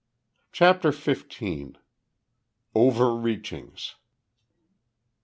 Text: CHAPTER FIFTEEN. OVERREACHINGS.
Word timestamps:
CHAPTER 0.51 0.91
FIFTEEN. 0.91 1.77
OVERREACHINGS. 2.73 3.97